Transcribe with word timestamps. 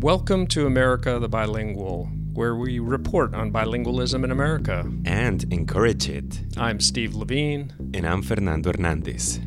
Welcome 0.00 0.46
to 0.48 0.64
America 0.64 1.18
the 1.18 1.28
Bilingual, 1.28 2.08
where 2.32 2.54
we 2.54 2.78
report 2.78 3.34
on 3.34 3.50
bilingualism 3.50 4.22
in 4.22 4.30
America. 4.30 4.88
and 5.04 5.42
encourage 5.52 6.08
it. 6.08 6.40
I'm 6.56 6.78
Steve 6.78 7.16
Levine. 7.16 7.72
And 7.92 8.06
I'm 8.06 8.22
Fernando 8.22 8.70
Hernandez. 8.70 9.40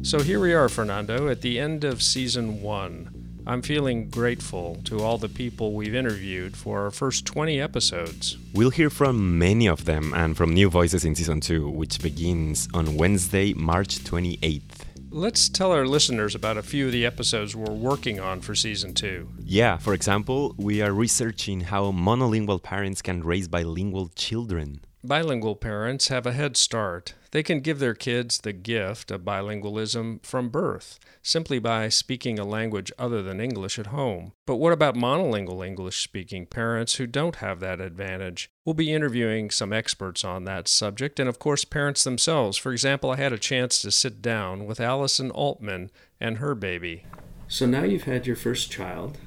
So 0.00 0.20
here 0.20 0.40
we 0.40 0.54
are, 0.54 0.70
Fernando, 0.70 1.28
at 1.28 1.42
the 1.42 1.60
end 1.60 1.84
of 1.84 2.02
season 2.02 2.62
one. 2.62 3.21
I'm 3.44 3.60
feeling 3.60 4.08
grateful 4.08 4.78
to 4.84 5.00
all 5.00 5.18
the 5.18 5.28
people 5.28 5.72
we've 5.72 5.96
interviewed 5.96 6.56
for 6.56 6.82
our 6.82 6.92
first 6.92 7.26
20 7.26 7.60
episodes. 7.60 8.38
We'll 8.54 8.70
hear 8.70 8.88
from 8.88 9.36
many 9.36 9.66
of 9.66 9.84
them 9.84 10.14
and 10.14 10.36
from 10.36 10.54
new 10.54 10.70
voices 10.70 11.04
in 11.04 11.16
season 11.16 11.40
2, 11.40 11.68
which 11.68 12.00
begins 12.00 12.68
on 12.72 12.96
Wednesday, 12.96 13.52
March 13.54 13.98
28th. 13.98 14.82
Let's 15.10 15.48
tell 15.48 15.72
our 15.72 15.86
listeners 15.86 16.36
about 16.36 16.56
a 16.56 16.62
few 16.62 16.86
of 16.86 16.92
the 16.92 17.04
episodes 17.04 17.56
we're 17.56 17.74
working 17.74 18.20
on 18.20 18.40
for 18.40 18.54
season 18.54 18.94
two. 18.94 19.28
Yeah, 19.44 19.76
for 19.76 19.92
example, 19.92 20.54
we 20.56 20.80
are 20.80 20.92
researching 20.92 21.60
how 21.60 21.92
monolingual 21.92 22.62
parents 22.62 23.02
can 23.02 23.22
raise 23.22 23.46
bilingual 23.46 24.08
children. 24.14 24.80
Bilingual 25.04 25.56
parents 25.56 26.08
have 26.08 26.26
a 26.26 26.32
head 26.32 26.56
start. 26.56 27.14
They 27.32 27.42
can 27.42 27.58
give 27.58 27.80
their 27.80 27.94
kids 27.94 28.38
the 28.38 28.52
gift 28.52 29.10
of 29.10 29.22
bilingualism 29.22 30.24
from 30.24 30.48
birth, 30.48 31.00
simply 31.22 31.58
by 31.58 31.88
speaking 31.88 32.38
a 32.38 32.44
language 32.44 32.92
other 33.00 33.20
than 33.20 33.40
English 33.40 33.80
at 33.80 33.88
home. 33.88 34.30
But 34.46 34.58
what 34.58 34.72
about 34.72 34.94
monolingual 34.94 35.66
English 35.66 36.04
speaking 36.04 36.46
parents 36.46 36.94
who 36.96 37.08
don't 37.08 37.36
have 37.36 37.58
that 37.58 37.80
advantage? 37.80 38.48
We'll 38.64 38.74
be 38.74 38.92
interviewing 38.92 39.50
some 39.50 39.72
experts 39.72 40.22
on 40.22 40.44
that 40.44 40.68
subject, 40.68 41.18
and 41.18 41.28
of 41.28 41.40
course, 41.40 41.64
parents 41.64 42.04
themselves. 42.04 42.56
For 42.56 42.70
example, 42.70 43.10
I 43.10 43.16
had 43.16 43.32
a 43.32 43.38
chance 43.38 43.82
to 43.82 43.90
sit 43.90 44.22
down 44.22 44.66
with 44.66 44.80
Allison 44.80 45.32
Altman 45.32 45.90
and 46.20 46.38
her 46.38 46.54
baby. 46.54 47.06
So 47.48 47.66
now 47.66 47.82
you've 47.82 48.04
had 48.04 48.28
your 48.28 48.36
first 48.36 48.70
child, 48.70 49.18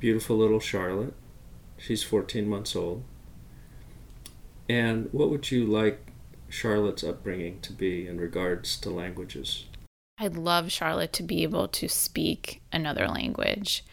beautiful 0.00 0.36
little 0.36 0.58
Charlotte. 0.58 1.14
She's 1.78 2.02
14 2.02 2.48
months 2.48 2.74
old. 2.74 3.04
And 4.68 5.08
what 5.12 5.30
would 5.30 5.50
you 5.50 5.64
like 5.66 6.12
Charlotte's 6.48 7.04
upbringing 7.04 7.60
to 7.60 7.72
be 7.72 8.06
in 8.06 8.20
regards 8.20 8.76
to 8.78 8.90
languages? 8.90 9.66
I'd 10.18 10.36
love 10.36 10.72
Charlotte 10.72 11.12
to 11.14 11.22
be 11.22 11.42
able 11.42 11.68
to 11.68 11.88
speak 11.88 12.62
another 12.72 13.06
language. 13.06 13.84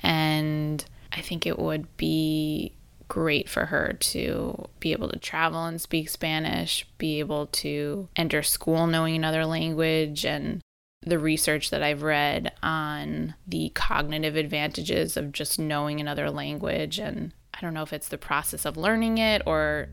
And 0.00 0.84
I 1.12 1.20
think 1.20 1.46
it 1.46 1.58
would 1.58 1.96
be 1.96 2.72
great 3.08 3.48
for 3.48 3.66
her 3.66 3.92
to 4.00 4.68
be 4.78 4.92
able 4.92 5.08
to 5.08 5.18
travel 5.18 5.64
and 5.64 5.80
speak 5.80 6.08
Spanish, 6.08 6.86
be 6.96 7.18
able 7.18 7.46
to 7.46 8.08
enter 8.16 8.42
school 8.42 8.86
knowing 8.86 9.16
another 9.16 9.44
language, 9.44 10.24
and 10.24 10.60
the 11.02 11.18
research 11.18 11.70
that 11.70 11.82
I've 11.82 12.02
read 12.02 12.52
on 12.62 13.34
the 13.46 13.70
cognitive 13.70 14.36
advantages 14.36 15.16
of 15.16 15.32
just 15.32 15.58
knowing 15.58 16.00
another 16.00 16.30
language. 16.30 16.98
And 16.98 17.32
I 17.54 17.60
don't 17.60 17.74
know 17.74 17.82
if 17.82 17.92
it's 17.92 18.08
the 18.08 18.18
process 18.18 18.64
of 18.64 18.76
learning 18.76 19.18
it 19.18 19.42
or 19.46 19.88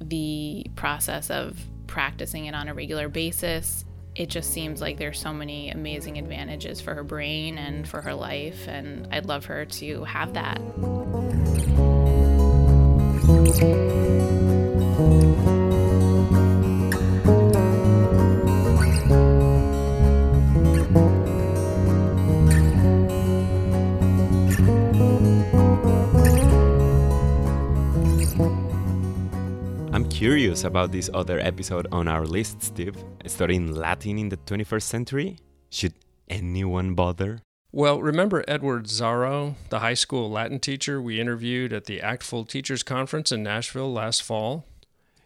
the 0.00 0.66
process 0.76 1.30
of 1.30 1.58
practicing 1.86 2.46
it 2.46 2.54
on 2.54 2.68
a 2.68 2.74
regular 2.74 3.08
basis. 3.08 3.84
It 4.16 4.28
just 4.28 4.52
seems 4.52 4.80
like 4.80 4.98
there's 4.98 5.20
so 5.20 5.32
many 5.32 5.70
amazing 5.70 6.18
advantages 6.18 6.80
for 6.80 6.94
her 6.94 7.04
brain 7.04 7.58
and 7.58 7.86
for 7.86 8.00
her 8.00 8.14
life, 8.14 8.66
and 8.66 9.08
I'd 9.12 9.26
love 9.26 9.44
her 9.46 9.64
to 9.64 10.04
have 10.04 10.34
that. 10.34 10.60
Curious 30.20 30.64
about 30.64 30.92
this 30.92 31.08
other 31.14 31.40
episode 31.40 31.86
on 31.90 32.06
our 32.06 32.26
list, 32.26 32.60
Steve. 32.60 32.94
Studying 33.24 33.74
Latin 33.74 34.18
in 34.18 34.28
the 34.28 34.36
21st 34.36 34.82
century? 34.82 35.38
Should 35.70 35.94
anyone 36.28 36.92
bother? 36.94 37.40
Well, 37.72 38.02
remember 38.02 38.44
Edward 38.46 38.84
Zarrow, 38.84 39.54
the 39.70 39.78
high 39.78 39.94
school 39.94 40.30
Latin 40.30 40.60
teacher 40.60 41.00
we 41.00 41.18
interviewed 41.18 41.72
at 41.72 41.86
the 41.86 42.00
ACTFL 42.00 42.46
Teachers 42.46 42.82
Conference 42.82 43.32
in 43.32 43.42
Nashville 43.42 43.90
last 43.90 44.22
fall? 44.22 44.66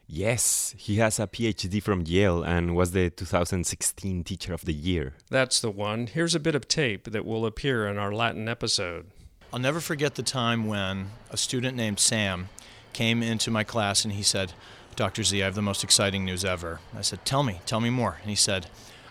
Yes, 0.06 0.76
he 0.78 0.98
has 0.98 1.18
a 1.18 1.26
PhD 1.26 1.82
from 1.82 2.04
Yale 2.06 2.44
and 2.44 2.76
was 2.76 2.92
the 2.92 3.10
2016 3.10 4.22
Teacher 4.22 4.54
of 4.54 4.64
the 4.64 4.72
Year. 4.72 5.14
That's 5.28 5.60
the 5.60 5.72
one. 5.72 6.06
Here's 6.06 6.36
a 6.36 6.40
bit 6.40 6.54
of 6.54 6.68
tape 6.68 7.10
that 7.10 7.26
will 7.26 7.46
appear 7.46 7.88
in 7.88 7.98
our 7.98 8.12
Latin 8.12 8.48
episode. 8.48 9.06
I'll 9.52 9.58
never 9.58 9.80
forget 9.80 10.14
the 10.14 10.22
time 10.22 10.68
when 10.68 11.10
a 11.32 11.36
student 11.36 11.76
named 11.76 11.98
Sam 11.98 12.48
came 12.92 13.24
into 13.24 13.50
my 13.50 13.64
class 13.64 14.04
and 14.04 14.14
he 14.14 14.22
said, 14.22 14.52
Dr. 14.96 15.22
Z, 15.22 15.42
I 15.42 15.44
have 15.44 15.54
the 15.54 15.62
most 15.62 15.82
exciting 15.82 16.24
news 16.24 16.44
ever. 16.44 16.80
I 16.96 17.02
said, 17.02 17.24
Tell 17.24 17.42
me, 17.42 17.60
tell 17.66 17.80
me 17.80 17.90
more. 17.90 18.18
And 18.20 18.30
he 18.30 18.36
said, 18.36 18.66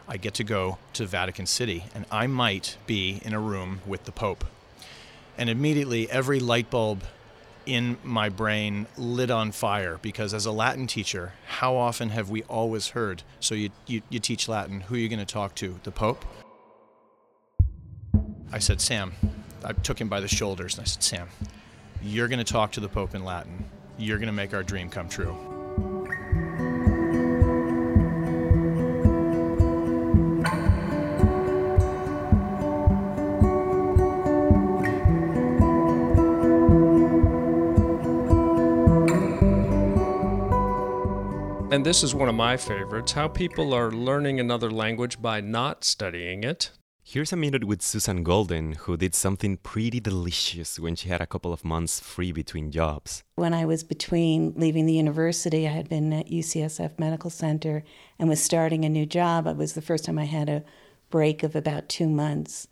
I 0.08 0.18
get 0.18 0.34
to 0.36 0.44
go 0.44 0.78
to 0.94 1.06
Vatican 1.06 1.46
City 1.46 1.86
and 1.96 2.06
I 2.12 2.28
might 2.28 2.78
be 2.86 3.22
in 3.24 3.34
a 3.34 3.40
room 3.40 3.82
with 3.86 4.04
the 4.04 4.12
Pope. 4.12 4.46
And 5.38 5.50
immediately 5.50 6.10
every 6.10 6.40
light 6.40 6.70
bulb 6.70 7.04
in 7.66 7.98
my 8.04 8.30
brain 8.30 8.88
lit 8.98 9.32
on 9.32 9.52
fire 9.52 9.98
because 10.02 10.34
as 10.34 10.46
a 10.46 10.52
Latin 10.52 10.88
teacher, 10.88 11.34
how 11.48 11.76
often 11.76 12.10
have 12.10 12.30
we 12.30 12.44
always 12.44 12.90
heard, 12.90 13.24
so 13.40 13.56
you, 13.56 13.70
you, 13.88 14.02
you 14.10 14.20
teach 14.20 14.48
Latin, 14.48 14.82
who 14.82 14.96
are 14.96 14.98
you 14.98 15.10
going 15.10 15.20
to 15.20 15.26
talk 15.26 15.56
to? 15.56 15.80
The 15.84 15.92
Pope? 15.92 16.26
I 18.52 18.60
said, 18.60 18.82
Sam, 18.82 19.14
I 19.64 19.74
took 19.74 20.00
him 20.00 20.10
by 20.10 20.20
the 20.20 20.28
shoulders 20.28 20.76
and 20.76 20.84
I 20.84 20.86
said, 20.86 21.04
Sam, 21.04 21.30
you're 22.02 22.28
going 22.28 22.44
to 22.44 22.52
talk 22.54 22.74
to 22.74 22.80
the 22.80 22.90
Pope 22.90 23.16
in 23.16 23.24
Latin. 23.24 23.66
You're 23.98 24.18
going 24.18 24.28
to 24.28 24.34
make 24.34 24.54
our 24.54 24.64
dream 24.64 24.90
come 24.90 25.08
true. 25.08 25.53
And 41.74 41.84
this 41.84 42.04
is 42.04 42.14
one 42.14 42.30
of 42.30 42.36
my 42.36 42.56
favorites 42.56 43.14
how 43.14 43.28
people 43.28 43.74
are 43.74 43.90
learning 43.90 44.40
another 44.40 44.70
language 44.70 45.20
by 45.20 45.42
not 45.42 45.84
studying 45.84 46.44
it. 46.44 46.70
Here's 47.04 47.34
a 47.34 47.36
minute 47.36 47.64
with 47.64 47.82
Susan 47.82 48.22
Golden, 48.22 48.74
who 48.74 48.96
did 48.96 49.16
something 49.16 49.58
pretty 49.58 50.00
delicious 50.00 50.78
when 50.78 50.96
she 50.96 51.10
had 51.10 51.20
a 51.20 51.26
couple 51.26 51.52
of 51.52 51.66
months 51.66 52.00
free 52.00 52.32
between 52.32 52.70
jobs. 52.70 53.24
When 53.38 53.56
I 53.56 53.66
was 53.66 53.84
between 53.84 54.54
leaving 54.56 54.86
the 54.86 54.94
university, 54.94 55.68
I 55.68 55.72
had 55.72 55.90
been 55.90 56.14
at 56.14 56.30
UCSF 56.30 57.00
Medical 57.00 57.32
Center 57.32 57.84
and 58.20 58.30
was 58.30 58.40
starting 58.40 58.86
a 58.86 58.90
new 58.90 59.08
job. 59.08 59.48
It 59.48 59.58
was 59.58 59.74
the 59.74 59.82
first 59.82 60.06
time 60.06 60.20
I 60.20 60.26
had 60.26 60.50
a 60.50 60.64
break 61.10 61.42
of 61.42 61.56
about 61.56 61.90
two 61.90 62.08
months. 62.08 62.68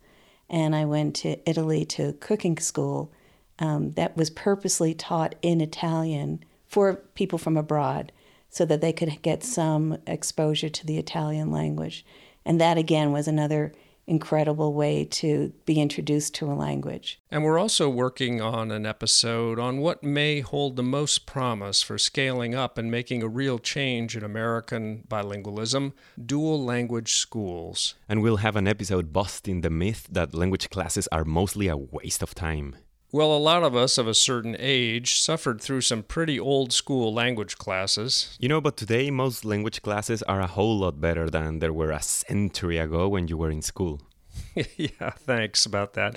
And 0.48 0.76
I 0.76 0.84
went 0.84 1.16
to 1.16 1.50
Italy 1.50 1.84
to 1.86 2.12
cooking 2.20 2.56
school 2.56 3.10
um, 3.58 3.90
that 3.94 4.16
was 4.16 4.30
purposely 4.30 4.94
taught 4.94 5.34
in 5.42 5.60
Italian 5.60 6.44
for 6.68 6.94
people 6.94 7.40
from 7.40 7.56
abroad 7.56 8.12
so 8.52 8.66
that 8.66 8.82
they 8.82 8.92
could 8.92 9.20
get 9.22 9.42
some 9.42 9.96
exposure 10.06 10.68
to 10.68 10.86
the 10.86 10.98
Italian 10.98 11.50
language. 11.50 12.04
And 12.44 12.60
that, 12.60 12.76
again, 12.76 13.10
was 13.10 13.26
another 13.26 13.72
incredible 14.06 14.74
way 14.74 15.06
to 15.06 15.54
be 15.64 15.80
introduced 15.80 16.34
to 16.34 16.52
a 16.52 16.52
language. 16.52 17.18
And 17.30 17.44
we're 17.44 17.58
also 17.58 17.88
working 17.88 18.42
on 18.42 18.70
an 18.70 18.84
episode 18.84 19.58
on 19.58 19.78
what 19.78 20.02
may 20.02 20.40
hold 20.40 20.76
the 20.76 20.82
most 20.82 21.24
promise 21.24 21.82
for 21.82 21.96
scaling 21.96 22.54
up 22.54 22.76
and 22.76 22.90
making 22.90 23.22
a 23.22 23.28
real 23.28 23.58
change 23.58 24.16
in 24.16 24.22
American 24.22 25.04
bilingualism 25.08 25.92
dual 26.22 26.62
language 26.62 27.14
schools. 27.14 27.94
And 28.06 28.20
we'll 28.20 28.38
have 28.38 28.56
an 28.56 28.68
episode 28.68 29.14
busting 29.14 29.62
the 29.62 29.70
myth 29.70 30.08
that 30.10 30.34
language 30.34 30.68
classes 30.68 31.08
are 31.10 31.24
mostly 31.24 31.68
a 31.68 31.76
waste 31.76 32.22
of 32.22 32.34
time. 32.34 32.76
Well, 33.14 33.36
a 33.36 33.36
lot 33.36 33.62
of 33.62 33.76
us 33.76 33.98
of 33.98 34.08
a 34.08 34.14
certain 34.14 34.56
age 34.58 35.20
suffered 35.20 35.60
through 35.60 35.82
some 35.82 36.02
pretty 36.02 36.40
old 36.40 36.72
school 36.72 37.12
language 37.12 37.58
classes. 37.58 38.38
You 38.40 38.48
know, 38.48 38.62
but 38.62 38.78
today 38.78 39.10
most 39.10 39.44
language 39.44 39.82
classes 39.82 40.22
are 40.22 40.40
a 40.40 40.46
whole 40.46 40.78
lot 40.78 40.98
better 40.98 41.28
than 41.28 41.58
they 41.58 41.68
were 41.68 41.90
a 41.90 42.00
century 42.00 42.78
ago 42.78 43.10
when 43.10 43.28
you 43.28 43.36
were 43.36 43.50
in 43.50 43.60
school. 43.60 44.00
yeah, 44.78 45.10
thanks 45.10 45.66
about 45.66 45.92
that. 45.92 46.16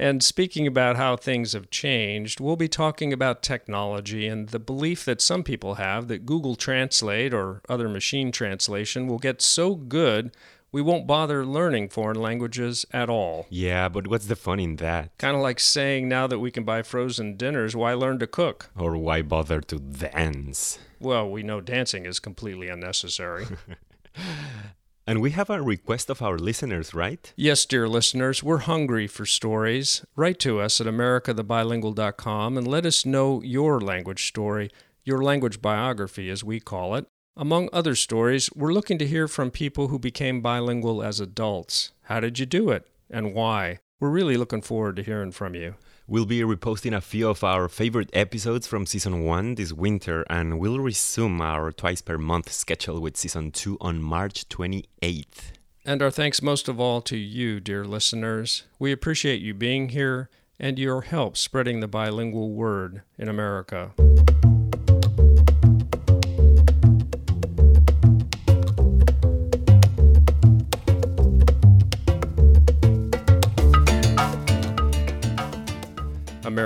And 0.00 0.20
speaking 0.20 0.66
about 0.66 0.96
how 0.96 1.14
things 1.14 1.52
have 1.52 1.70
changed, 1.70 2.40
we'll 2.40 2.56
be 2.56 2.66
talking 2.66 3.12
about 3.12 3.44
technology 3.44 4.26
and 4.26 4.48
the 4.48 4.58
belief 4.58 5.04
that 5.04 5.20
some 5.20 5.44
people 5.44 5.74
have 5.74 6.08
that 6.08 6.26
Google 6.26 6.56
Translate 6.56 7.32
or 7.32 7.62
other 7.68 7.88
machine 7.88 8.32
translation 8.32 9.06
will 9.06 9.20
get 9.20 9.40
so 9.40 9.76
good 9.76 10.32
we 10.72 10.82
won't 10.82 11.06
bother 11.06 11.44
learning 11.44 11.90
foreign 11.90 12.20
languages 12.20 12.86
at 12.92 13.10
all. 13.10 13.46
Yeah, 13.50 13.88
but 13.88 14.08
what's 14.08 14.26
the 14.26 14.36
fun 14.36 14.58
in 14.58 14.76
that? 14.76 15.16
Kind 15.18 15.36
of 15.36 15.42
like 15.42 15.60
saying 15.60 16.08
now 16.08 16.26
that 16.26 16.38
we 16.38 16.50
can 16.50 16.64
buy 16.64 16.82
frozen 16.82 17.36
dinners, 17.36 17.76
why 17.76 17.92
learn 17.92 18.18
to 18.20 18.26
cook? 18.26 18.70
Or 18.76 18.96
why 18.96 19.20
bother 19.22 19.60
to 19.60 19.78
dance? 19.78 20.78
Well, 20.98 21.30
we 21.30 21.42
know 21.42 21.60
dancing 21.60 22.06
is 22.06 22.18
completely 22.18 22.68
unnecessary. 22.68 23.46
And 25.04 25.20
we 25.20 25.32
have 25.32 25.50
a 25.50 25.60
request 25.60 26.10
of 26.10 26.22
our 26.22 26.38
listeners, 26.38 26.94
right? 26.94 27.32
Yes, 27.34 27.66
dear 27.66 27.88
listeners, 27.88 28.42
we're 28.42 28.58
hungry 28.58 29.08
for 29.08 29.26
stories. 29.26 30.04
Write 30.14 30.38
to 30.40 30.60
us 30.60 30.80
at 30.80 30.86
americathebilingual.com 30.86 32.56
and 32.56 32.68
let 32.68 32.86
us 32.86 33.04
know 33.04 33.42
your 33.42 33.80
language 33.80 34.28
story, 34.28 34.70
your 35.04 35.20
language 35.20 35.60
biography, 35.60 36.30
as 36.30 36.44
we 36.44 36.60
call 36.60 36.94
it. 36.94 37.06
Among 37.34 37.70
other 37.72 37.94
stories, 37.94 38.50
we're 38.54 38.74
looking 38.74 38.98
to 38.98 39.06
hear 39.06 39.26
from 39.26 39.50
people 39.50 39.88
who 39.88 39.98
became 39.98 40.42
bilingual 40.42 41.02
as 41.02 41.18
adults. 41.18 41.92
How 42.02 42.20
did 42.20 42.38
you 42.38 42.44
do 42.44 42.68
it, 42.68 42.86
and 43.10 43.32
why? 43.32 43.78
We're 43.98 44.10
really 44.10 44.36
looking 44.36 44.60
forward 44.60 44.96
to 44.96 45.02
hearing 45.02 45.32
from 45.32 45.54
you. 45.54 45.76
We'll 46.06 46.26
be 46.26 46.40
reposting 46.40 46.94
a 46.94 47.00
few 47.00 47.30
of 47.30 47.42
our 47.42 47.70
favorite 47.70 48.10
episodes 48.12 48.66
from 48.66 48.84
season 48.84 49.24
1 49.24 49.54
this 49.54 49.72
winter, 49.72 50.26
and 50.28 50.60
we'll 50.60 50.78
resume 50.78 51.40
our 51.40 51.72
twice 51.72 52.02
per 52.02 52.18
month 52.18 52.52
schedule 52.52 53.00
with 53.00 53.16
season 53.16 53.50
2 53.50 53.78
on 53.80 54.02
March 54.02 54.46
28th. 54.50 55.52
And 55.86 56.02
our 56.02 56.10
thanks 56.10 56.42
most 56.42 56.68
of 56.68 56.78
all 56.78 57.00
to 57.00 57.16
you, 57.16 57.60
dear 57.60 57.86
listeners. 57.86 58.64
We 58.78 58.92
appreciate 58.92 59.40
you 59.40 59.54
being 59.54 59.88
here 59.88 60.28
and 60.60 60.78
your 60.78 61.00
help 61.00 61.38
spreading 61.38 61.80
the 61.80 61.88
bilingual 61.88 62.52
word 62.52 63.00
in 63.16 63.30
America. 63.30 63.92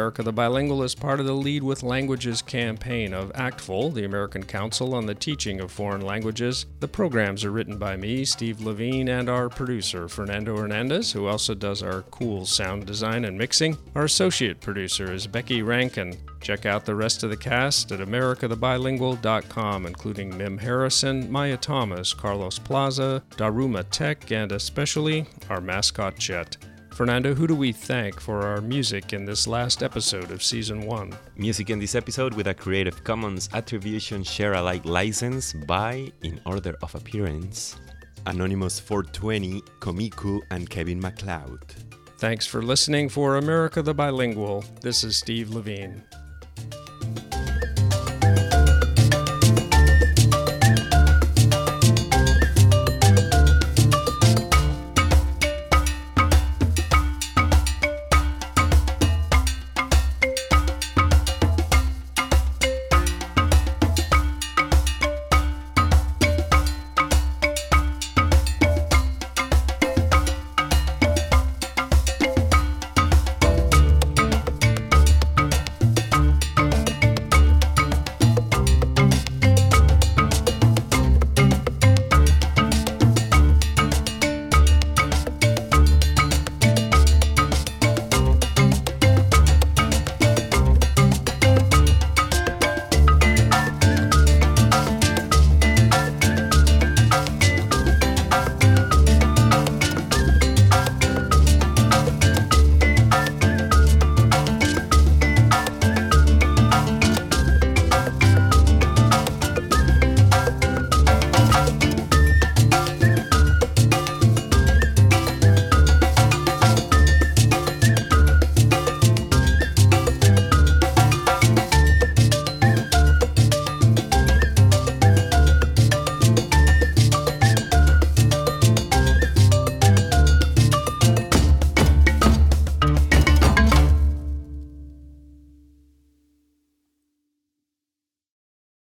America 0.06 0.22
the 0.22 0.32
Bilingual 0.32 0.84
is 0.84 0.94
part 0.94 1.18
of 1.18 1.26
the 1.26 1.32
Lead 1.32 1.64
with 1.64 1.82
Languages 1.82 2.40
campaign 2.40 3.12
of 3.12 3.32
ACTFL, 3.32 3.92
the 3.92 4.04
American 4.04 4.44
Council 4.44 4.94
on 4.94 5.04
the 5.04 5.16
Teaching 5.16 5.60
of 5.60 5.72
Foreign 5.72 6.02
Languages. 6.02 6.66
The 6.78 6.86
programs 6.86 7.44
are 7.44 7.50
written 7.50 7.76
by 7.76 7.96
me, 7.96 8.24
Steve 8.24 8.60
Levine, 8.60 9.08
and 9.08 9.28
our 9.28 9.48
producer, 9.48 10.06
Fernando 10.06 10.56
Hernandez, 10.56 11.10
who 11.10 11.26
also 11.26 11.54
does 11.54 11.82
our 11.82 12.02
cool 12.02 12.46
sound 12.46 12.86
design 12.86 13.24
and 13.24 13.36
mixing. 13.36 13.76
Our 13.96 14.04
associate 14.04 14.60
producer 14.60 15.12
is 15.12 15.26
Becky 15.26 15.62
Rankin. 15.62 16.16
Check 16.40 16.66
out 16.66 16.84
the 16.84 16.94
rest 16.94 17.24
of 17.24 17.30
the 17.30 17.36
cast 17.36 17.90
at 17.90 17.98
americathebilingual.com, 17.98 19.86
including 19.86 20.38
Mim 20.38 20.58
Harrison, 20.58 21.28
Maya 21.32 21.56
Thomas, 21.56 22.14
Carlos 22.14 22.60
Plaza, 22.60 23.24
Daruma 23.30 23.84
Tech, 23.90 24.30
and 24.30 24.52
especially 24.52 25.26
our 25.50 25.60
mascot 25.60 26.16
Chet. 26.16 26.58
Fernando, 26.96 27.34
who 27.34 27.46
do 27.46 27.54
we 27.54 27.72
thank 27.72 28.18
for 28.18 28.40
our 28.40 28.62
music 28.62 29.12
in 29.12 29.26
this 29.26 29.46
last 29.46 29.82
episode 29.82 30.30
of 30.30 30.42
Season 30.42 30.80
1? 30.80 31.12
Music 31.36 31.68
in 31.68 31.78
this 31.78 31.94
episode 31.94 32.32
with 32.32 32.46
a 32.46 32.54
Creative 32.54 33.04
Commons 33.04 33.50
Attribution 33.52 34.24
Share 34.24 34.54
Alike 34.54 34.86
license 34.86 35.52
by, 35.52 36.10
in 36.22 36.40
order 36.46 36.74
of 36.80 36.94
appearance, 36.94 37.76
Anonymous 38.24 38.80
420, 38.80 39.60
Komiku, 39.78 40.40
and 40.50 40.70
Kevin 40.70 40.98
MacLeod. 40.98 41.74
Thanks 42.16 42.46
for 42.46 42.62
listening 42.62 43.10
for 43.10 43.36
America 43.36 43.82
the 43.82 43.92
Bilingual. 43.92 44.64
This 44.80 45.04
is 45.04 45.18
Steve 45.18 45.50
Levine. 45.50 46.02